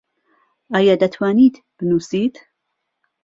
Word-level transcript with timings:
ئایا 0.73 0.95
دەتوانیت 1.01 1.55
بنووسیت؟ 1.77 2.35